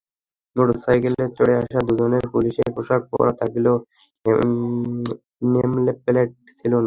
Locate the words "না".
6.73-6.79